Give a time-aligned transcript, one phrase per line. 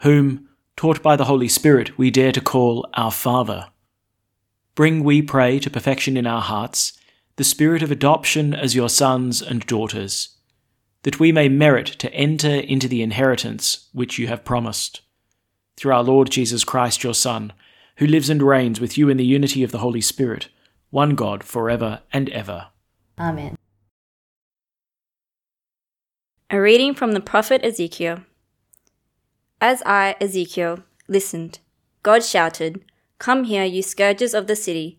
[0.00, 3.68] whom, taught by the Holy Spirit, we dare to call our Father,
[4.74, 6.92] bring, we pray, to perfection in our hearts
[7.36, 10.36] the spirit of adoption as your sons and daughters,
[11.02, 15.02] that we may merit to enter into the inheritance which you have promised.
[15.76, 17.52] Through our Lord Jesus Christ, your Son,
[17.96, 20.48] who lives and reigns with you in the unity of the Holy Spirit,
[20.90, 22.68] one God, for ever and ever.
[23.18, 23.56] Amen.
[26.50, 28.20] A reading from the prophet Ezekiel.
[29.60, 31.60] As I, Ezekiel, listened,
[32.02, 32.84] God shouted,
[33.18, 34.98] Come here, you scourges of the city,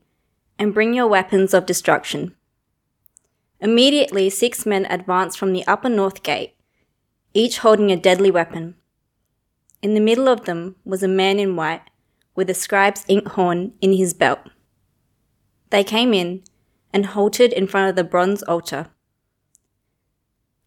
[0.57, 2.35] and bring your weapons of destruction.
[3.59, 6.55] Immediately, six men advanced from the upper north gate,
[7.35, 8.73] each holding a deadly weapon.
[9.83, 11.83] In the middle of them was a man in white,
[12.33, 14.39] with a scribe's inkhorn in his belt.
[15.69, 16.43] They came in
[16.91, 18.87] and halted in front of the bronze altar.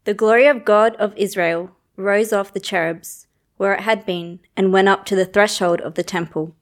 [0.05, 3.27] The glory of God of Israel rose off the cherubs
[3.61, 6.57] where it had been and went up to the threshold of the temple.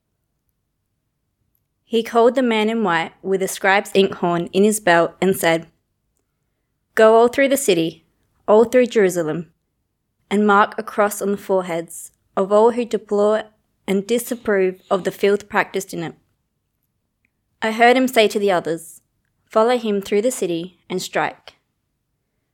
[1.85, 5.69] He called the man in white with a scribe's inkhorn in his belt and said,
[6.97, 8.05] Go all through the city,
[8.49, 9.53] all through Jerusalem,
[10.29, 13.45] and mark a cross on the foreheads of all who deplore
[13.87, 16.17] and disapprove of the filth practiced in it.
[17.63, 19.03] I heard him say to the others,
[19.47, 21.55] Follow him through the city and strike.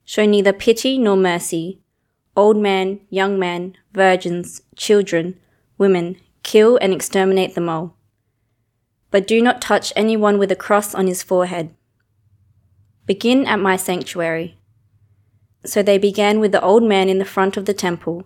[0.04, 1.80] Show neither pity nor mercy.
[2.36, 5.38] Old man, young man, virgins, children,
[5.78, 7.96] women, kill and exterminate them all.
[9.10, 11.74] But do not touch anyone with a cross on his forehead.
[13.06, 14.58] Begin at my sanctuary.
[15.64, 18.24] So they began with the old man in the front of the temple.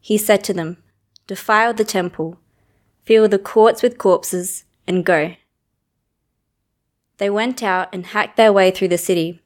[0.00, 0.82] He said to them,
[1.26, 2.38] Defile the temple,
[3.04, 5.36] fill the courts with corpses, and go.
[7.16, 9.40] They went out and hacked their way through the city.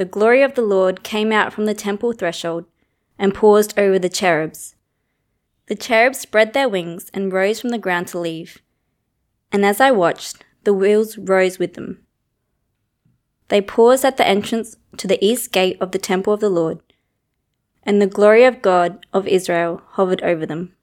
[0.00, 2.64] The glory of the Lord came out from the temple threshold
[3.18, 4.74] and paused over the cherubs.
[5.66, 8.62] The cherubs spread their wings and rose from the ground to leave.
[9.52, 11.98] And as I watched, the wheels rose with them.
[13.48, 16.80] They paused at the entrance to the east gate of the temple of the Lord,
[17.82, 20.74] and the glory of God of Israel hovered over them.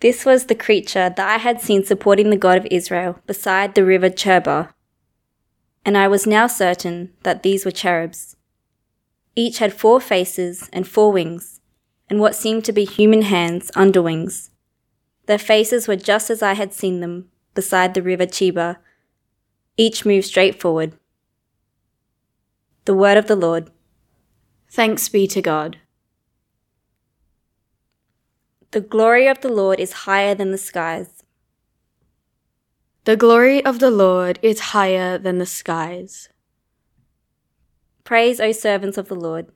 [0.00, 3.86] This was the creature that I had seen supporting the God of Israel beside the
[3.86, 4.74] river Chebar.
[5.84, 8.36] And I was now certain that these were cherubs.
[9.34, 11.60] Each had four faces and four wings,
[12.08, 14.50] and what seemed to be human hands under wings.
[15.26, 18.76] Their faces were just as I had seen them beside the river Chebar.
[19.76, 20.98] Each moved straight forward.
[22.84, 23.70] The word of the Lord.
[24.70, 25.78] Thanks be to God.
[28.72, 31.19] The glory of the Lord is higher than the skies.
[33.04, 36.28] The glory of the Lord is higher than the skies.
[38.04, 39.46] Praise, O servants of the Lord.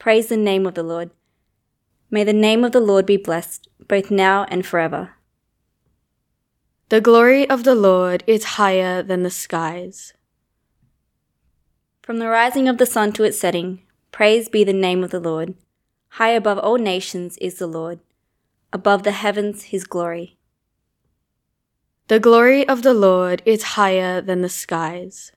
[0.00, 1.10] Praise the name of the Lord.
[2.10, 5.12] May the name of the Lord be blessed, both now and forever.
[6.88, 10.14] The glory of the Lord is higher than the skies.
[12.02, 15.20] From the rising of the sun to its setting, praise be the name of the
[15.20, 15.54] Lord.
[16.12, 18.00] High above all nations is the Lord,
[18.72, 20.37] above the heavens his glory.
[22.08, 25.30] The glory of the Lord is higher than the skies.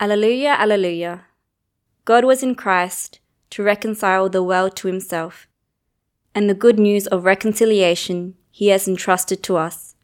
[0.00, 1.26] Alleluia, Alleluia.
[2.06, 3.20] God was in Christ
[3.50, 5.46] to reconcile the world to himself,
[6.34, 9.94] and the good news of reconciliation he has entrusted to us.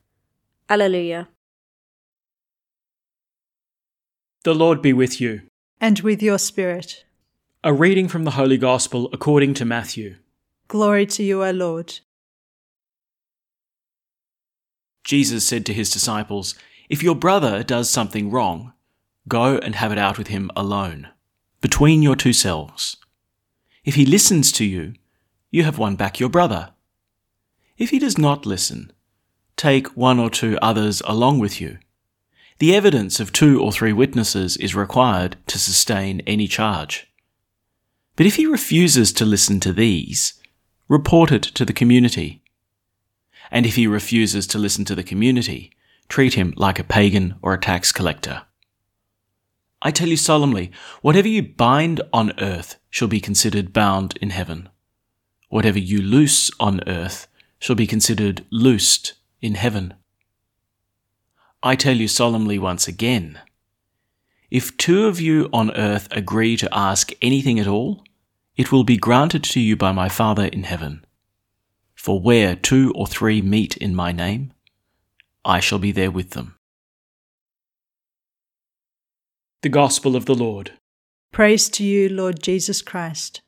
[0.68, 1.28] Alleluia.
[4.44, 5.40] The Lord be with you.
[5.80, 7.06] And with your spirit.
[7.64, 10.16] A reading from the Holy Gospel according to Matthew.
[10.68, 12.00] Glory to you, O Lord.
[15.04, 16.54] Jesus said to his disciples,
[16.88, 18.72] If your brother does something wrong,
[19.28, 21.08] go and have it out with him alone,
[21.60, 22.96] between your two selves.
[23.84, 24.94] If he listens to you,
[25.50, 26.72] you have won back your brother.
[27.78, 28.92] If he does not listen,
[29.56, 31.78] take one or two others along with you.
[32.58, 37.08] The evidence of two or three witnesses is required to sustain any charge.
[38.16, 40.34] But if he refuses to listen to these,
[40.86, 42.39] report it to the community.
[43.50, 45.72] And if he refuses to listen to the community,
[46.08, 48.42] treat him like a pagan or a tax collector.
[49.82, 50.70] I tell you solemnly,
[51.00, 54.68] whatever you bind on earth shall be considered bound in heaven.
[55.48, 57.26] Whatever you loose on earth
[57.58, 59.94] shall be considered loosed in heaven.
[61.62, 63.38] I tell you solemnly once again,
[64.50, 68.04] if two of you on earth agree to ask anything at all,
[68.56, 71.04] it will be granted to you by my Father in heaven.
[72.00, 74.54] For where two or three meet in my name,
[75.44, 76.56] I shall be there with them.
[79.60, 80.72] The Gospel of the Lord.
[81.30, 83.42] Praise to you, Lord Jesus Christ.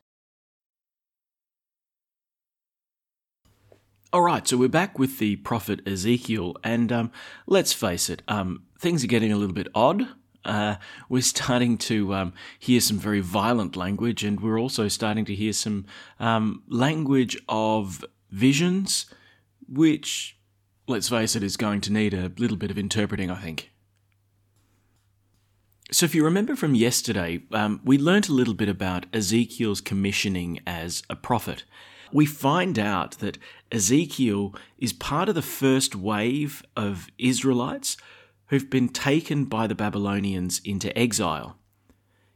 [4.12, 7.10] All right, so we're back with the prophet Ezekiel, and um,
[7.46, 10.06] let's face it, um, things are getting a little bit odd.
[10.44, 10.76] Uh,
[11.08, 15.54] we're starting to um, hear some very violent language, and we're also starting to hear
[15.54, 15.87] some
[16.20, 19.06] um, language of visions,
[19.69, 20.37] which,
[20.88, 23.70] let's face it, is going to need a little bit of interpreting, I think.
[25.93, 30.61] So, if you remember from yesterday, um, we learnt a little bit about Ezekiel's commissioning
[30.67, 31.64] as a prophet
[32.12, 33.38] we find out that
[33.70, 37.96] Ezekiel is part of the first wave of Israelites
[38.46, 41.56] who've been taken by the Babylonians into exile.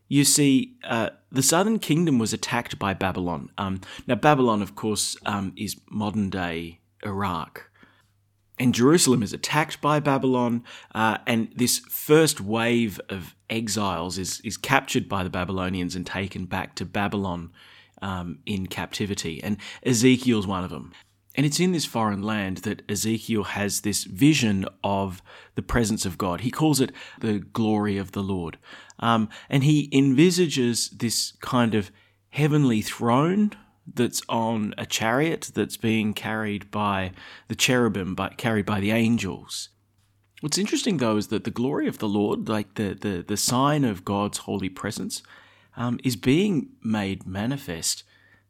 [0.08, 3.50] You see, uh, the southern kingdom was attacked by Babylon.
[3.58, 7.70] Um, now, Babylon, of course, um, is modern day Iraq.
[8.58, 10.64] And Jerusalem is attacked by Babylon,
[10.94, 16.46] uh, and this first wave of exiles is, is captured by the Babylonians and taken
[16.46, 17.52] back to Babylon
[18.00, 19.42] um, in captivity.
[19.42, 20.92] And Ezekiel's one of them.
[21.36, 25.22] And it's in this foreign land that Ezekiel has this vision of
[25.54, 26.40] the presence of God.
[26.40, 28.58] He calls it the glory of the Lord.
[28.98, 31.90] Um, and he envisages this kind of
[32.30, 33.52] heavenly throne
[33.94, 37.12] that's on a chariot that's being carried by
[37.48, 39.68] the cherubim, carried by the angels.
[40.40, 43.84] What's interesting though is that the glory of the Lord, like the, the, the sign
[43.84, 45.22] of God's holy presence,
[45.76, 48.04] um, is being made manifest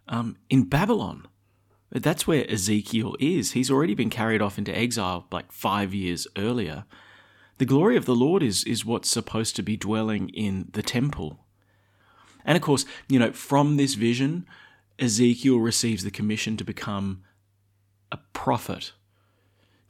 [0.09, 1.27] um, in Babylon.
[1.91, 3.53] That's where Ezekiel is.
[3.53, 6.85] He's already been carried off into exile like five years earlier.
[7.59, 11.41] The glory of the Lord is, is what's supposed to be dwelling in the temple.
[12.45, 14.47] And of course, you know, from this vision,
[14.99, 17.23] Ezekiel receives the commission to become
[18.13, 18.93] a prophet,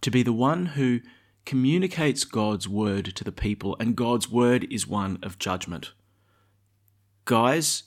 [0.01, 1.01] to be the one who
[1.45, 5.93] communicates God's word to the people, and God's word is one of judgment.
[7.25, 7.85] Guys,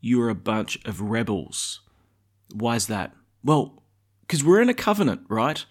[0.00, 1.80] you're a bunch of rebels.
[2.52, 3.14] Why's that?
[3.42, 3.82] Well,
[4.22, 5.64] because we're in a covenant, right?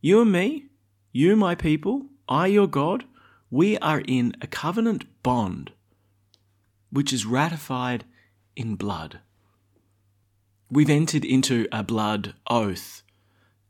[0.00, 0.66] You and me,
[1.12, 3.04] you, my people, I, your God,
[3.50, 5.72] we are in a covenant bond
[6.90, 8.04] which is ratified
[8.56, 9.20] in blood.
[10.70, 13.02] We've entered into a blood oath.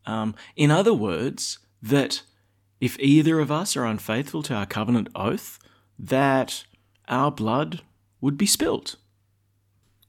[0.06, 2.22] Um, in other words, that
[2.80, 5.58] if either of us are unfaithful to our covenant oath,
[5.98, 6.64] that
[7.08, 7.82] our blood
[8.20, 8.96] would be spilt.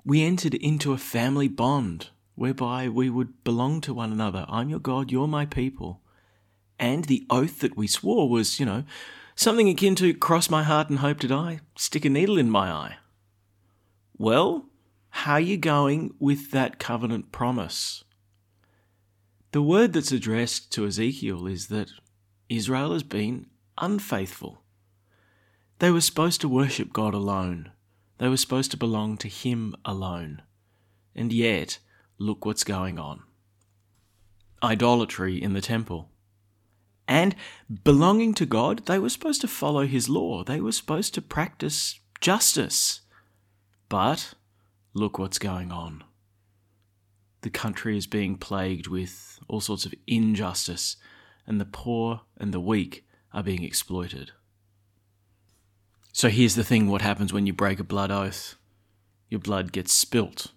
[0.04, 2.10] We entered into a family bond
[2.42, 4.48] whereby we would belong to one another.
[4.50, 6.02] I'm your God, you're my people.
[6.80, 8.84] And the oath that we swore was, you know,
[9.36, 12.72] something akin to cross my heart and hope to die, stick a needle in my
[12.72, 12.96] eye.
[14.18, 14.66] Well,
[15.12, 18.04] how are you going with that covenant promise?
[19.52, 21.92] The word that's addressed to Ezekiel is that
[22.50, 24.64] Israel has been unfaithful.
[25.78, 27.72] They were supposed to worship God alone.
[28.18, 30.42] They were supposed to belong to Him alone.
[31.16, 31.78] And yet,
[32.22, 33.24] look what's going on
[34.64, 36.10] idolatry in the temple.
[37.08, 37.36] And
[37.84, 42.00] belonging to God, they were supposed to follow His law, they were supposed to practice
[42.20, 43.02] justice.
[43.90, 44.36] But
[44.94, 46.04] look what's going on.
[47.42, 50.98] The country is being plagued with all sorts of injustice,
[51.48, 54.32] and the poor and the weak are being exploited.
[56.14, 58.56] So here's the thing what happens when you break a blood oath?
[59.28, 60.52] Your blood gets spilt.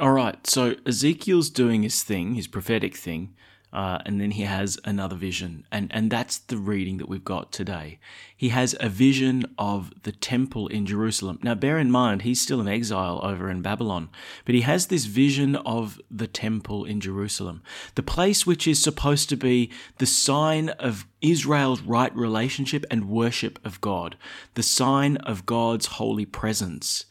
[0.00, 3.34] All right, so Ezekiel's doing his thing, his prophetic thing,
[3.70, 7.52] uh, and then he has another vision, and and that's the reading that we've got
[7.52, 7.98] today.
[8.34, 11.38] He has a vision of the temple in Jerusalem.
[11.42, 14.08] Now, bear in mind he's still in exile over in Babylon,
[14.46, 17.62] but he has this vision of the temple in Jerusalem,
[17.94, 23.58] the place which is supposed to be the sign of Israel's right relationship and worship
[23.66, 24.16] of God,
[24.54, 27.04] the sign of God's holy presence.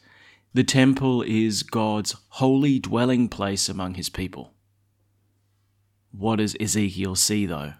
[0.52, 4.52] The temple is God's holy dwelling place among his people.
[6.10, 7.74] What does Ezekiel see, though?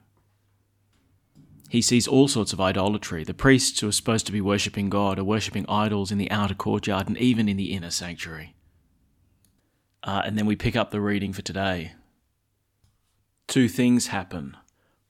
[1.68, 3.24] He sees all sorts of idolatry.
[3.24, 6.54] The priests who are supposed to be worshipping God are worshipping idols in the outer
[6.54, 8.54] courtyard and even in the inner sanctuary.
[10.02, 11.92] Uh, and then we pick up the reading for today.
[13.46, 14.56] Two things happen.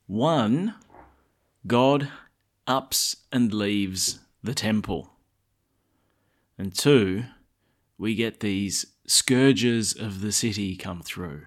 [0.06, 0.74] One,
[1.66, 2.08] God
[2.66, 5.12] ups and leaves the temple.
[6.58, 7.24] And two,
[8.00, 11.42] we get these scourges of the city come through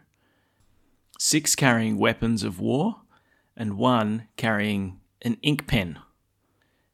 [1.18, 2.98] six carrying weapons of war,
[3.56, 5.98] and one carrying an ink pen.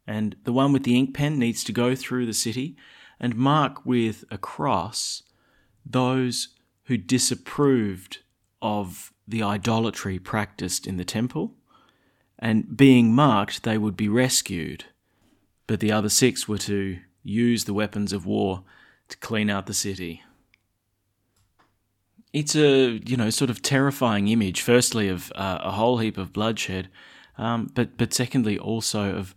[0.06, 2.76] And the one with the ink pen needs to go through the city
[3.20, 5.24] and mark with a cross
[5.84, 6.50] those
[6.84, 8.20] who disapproved
[8.62, 11.56] of the idolatry practiced in the temple.
[12.38, 14.86] And being marked, they would be rescued.
[15.66, 18.64] But the other six were to use the weapons of war
[19.10, 20.24] to clean out the city
[22.34, 24.62] it's a you know sort of terrifying image.
[24.62, 26.90] Firstly, of uh, a whole heap of bloodshed,
[27.38, 29.36] um, but but secondly also of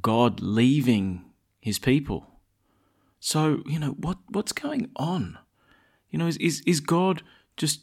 [0.00, 1.24] God leaving
[1.60, 2.26] His people.
[3.20, 5.38] So you know what what's going on?
[6.10, 7.22] You know, is is, is God
[7.56, 7.82] just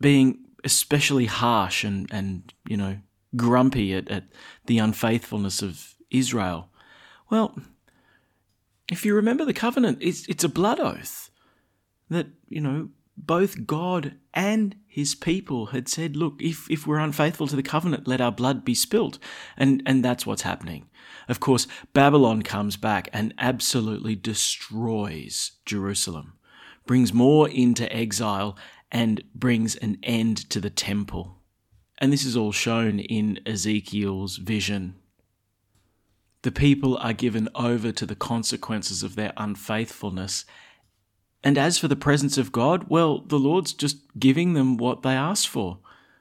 [0.00, 2.98] being especially harsh and and you know
[3.36, 4.24] grumpy at, at
[4.66, 6.68] the unfaithfulness of Israel?
[7.28, 7.56] Well,
[8.90, 11.30] if you remember the covenant, it's it's a blood oath
[12.08, 12.90] that you know
[13.26, 18.08] both God and his people had said, look, if, if we're unfaithful to the covenant,
[18.08, 19.18] let our blood be spilt.
[19.56, 20.88] And, and that's what's happening.
[21.28, 26.34] Of course, Babylon comes back and absolutely destroys Jerusalem,
[26.86, 28.56] brings more into exile,
[28.90, 31.36] and brings an end to the temple.
[31.98, 34.96] And this is all shown in Ezekiel's vision.
[36.42, 40.44] The people are given over to the consequences of their unfaithfulness
[41.42, 45.14] and as for the presence of God, well, the Lord's just giving them what they
[45.14, 45.78] asked for.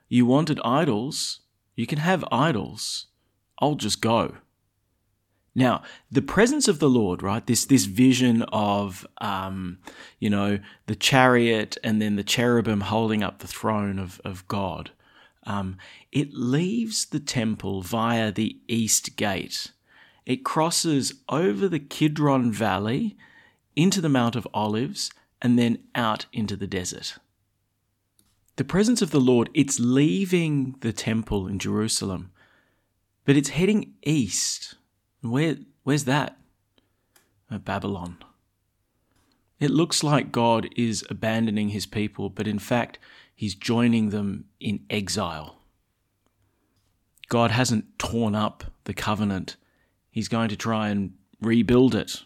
[0.07, 1.41] You wanted idols,
[1.75, 3.07] you can have idols.
[3.59, 4.37] I'll just go.
[5.53, 7.45] Now, the presence of the Lord, right?
[7.45, 9.79] This this vision of, um,
[10.19, 14.91] you know, the chariot and then the cherubim holding up the throne of of God.
[15.45, 15.77] Um,
[16.11, 19.71] it leaves the temple via the east gate.
[20.29, 23.17] It crosses over the Kidron Valley
[23.75, 25.09] into the Mount of Olives,
[25.41, 27.15] and then out into the desert.
[28.57, 32.31] The presence of the Lord, it's leaving the temple in Jerusalem,
[33.25, 34.75] but it's heading east.
[35.21, 36.37] Where, where's that?
[37.49, 38.17] At Babylon.
[39.59, 42.99] It looks like God is abandoning his people, but in fact,
[43.33, 45.57] he's joining them in exile.
[47.29, 49.55] God hasn't torn up the covenant.
[50.11, 52.23] He's going to try and rebuild it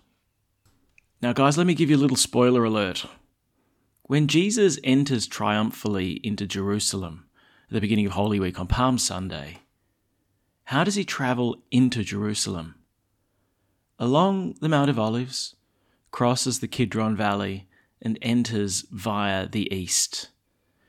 [1.24, 3.06] now, guys, let me give you a little spoiler alert.
[4.02, 7.28] When Jesus enters triumphally into Jerusalem
[7.70, 9.60] at the beginning of Holy Week on Palm Sunday,
[10.66, 12.75] how does he travel into Jerusalem?
[13.98, 15.56] Along the Mount of Olives,
[16.12, 17.70] crosses the Kidron Valley,
[18.02, 20.28] and enters via the east.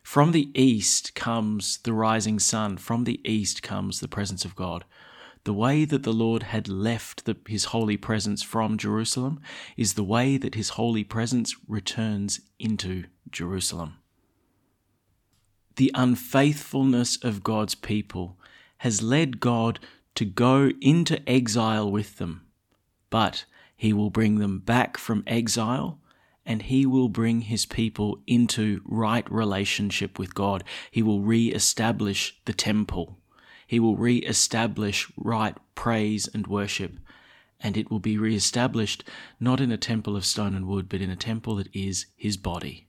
[0.03, 4.85] From the east comes the rising sun, from the east comes the presence of God.
[5.45, 9.41] The way that the Lord had left the, his holy presence from Jerusalem
[9.77, 13.99] is the way that his holy presence returns into Jerusalem.
[15.77, 18.39] The unfaithfulness of God's people
[18.79, 19.81] has led God
[20.15, 22.47] to go into exile with them,
[23.11, 23.45] but
[23.77, 26.01] he will bring them back from exile
[26.47, 30.63] and he will bring his people into right relationship with God.
[30.91, 33.19] He will re establish the temple.
[33.67, 36.99] He will re establish right praise and worship,
[37.61, 39.05] and it will be re established
[39.41, 42.37] not in a temple of stone and wood, but in a temple that is his
[42.37, 42.89] body.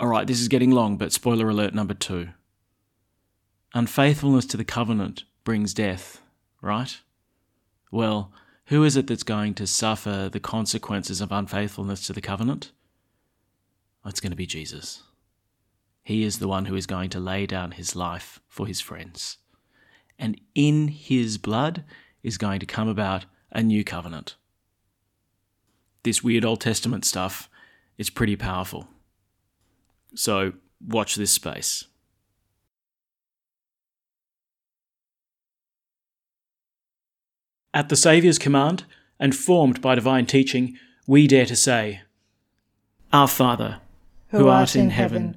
[0.00, 2.30] All right, this is getting long, but spoiler alert number two.
[3.74, 6.20] Unfaithfulness to the covenant brings death,
[6.60, 6.98] right?
[7.90, 8.32] Well,
[8.66, 12.72] who is it that's going to suffer the consequences of unfaithfulness to the covenant?
[14.06, 15.02] It's going to be Jesus.
[16.04, 19.38] He is the one who is going to lay down his life for his friends.
[20.18, 21.82] And in his blood
[22.22, 24.36] is going to come about a new covenant.
[26.02, 27.48] This weird Old Testament stuff
[27.96, 28.86] is pretty powerful.
[30.14, 30.52] So
[30.86, 31.84] watch this space.
[37.72, 38.84] At the Saviour's command,
[39.18, 42.02] and formed by divine teaching, we dare to say,
[43.12, 43.80] Our Father,
[44.28, 45.36] who art in heaven,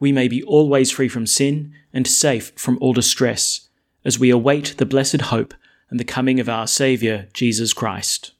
[0.00, 3.68] we may be always free from sin and safe from all distress,
[4.04, 5.54] as we await the blessed hope
[5.90, 8.32] and the coming of our Saviour, Jesus Christ.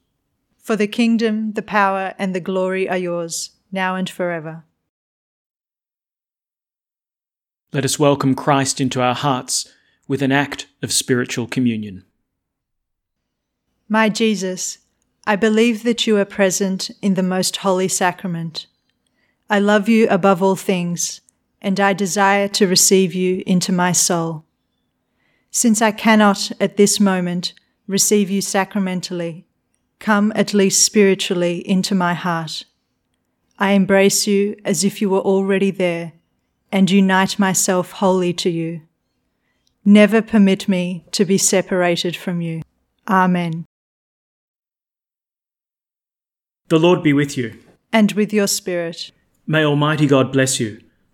[0.57, 4.63] For the kingdom, the power, and the glory are yours, now and forever.
[7.71, 9.71] Let us welcome Christ into our hearts
[10.07, 12.03] with an act of spiritual communion.
[13.87, 14.79] My Jesus,
[15.25, 18.65] I believe that you are present in the most holy sacrament.
[19.49, 21.21] I love you above all things,
[21.61, 24.45] and I desire to receive you into my soul.
[25.51, 27.53] Since I cannot at this moment
[27.87, 29.45] receive you sacramentally,
[29.99, 32.65] come at least spiritually into my heart.
[33.59, 36.13] I embrace you as if you were already there
[36.71, 38.81] and unite myself wholly to you.
[39.83, 42.61] Never permit me to be separated from you.
[43.07, 43.65] Amen.
[46.69, 47.59] The Lord be with you.
[47.91, 49.11] And with your spirit.
[49.45, 50.81] May Almighty God bless you,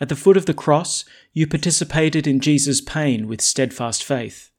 [0.00, 4.50] At the foot of the cross, you participated in Jesus' pain with steadfast faith.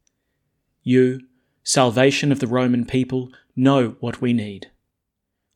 [0.82, 1.22] You,
[1.64, 4.72] salvation of the Roman people, know what we need.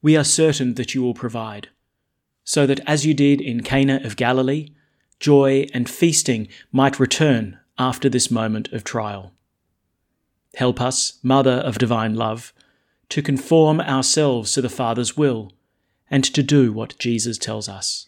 [0.02, 1.70] We are certain that you will provide,
[2.44, 4.70] so that as you did in Cana of Galilee,
[5.20, 9.34] joy and feasting might return after this moment of trial.
[10.56, 12.54] Help us, Mother of Divine Love,
[13.10, 15.52] to conform ourselves to the Father's will
[16.10, 18.08] and to do what Jesus tells us.